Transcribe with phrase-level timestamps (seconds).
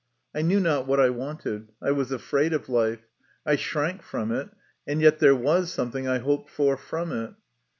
[0.33, 3.05] I knew not what I wanted; I was afraid of life;
[3.45, 4.49] I shrank from it,
[4.87, 7.33] and yet there was something I hoped far from it.